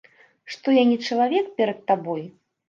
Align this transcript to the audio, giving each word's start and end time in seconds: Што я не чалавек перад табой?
Што 0.53 0.73
я 0.77 0.83
не 0.91 0.97
чалавек 1.09 1.53
перад 1.61 1.85
табой? 1.93 2.25